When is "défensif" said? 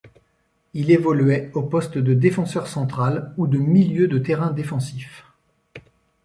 4.49-5.25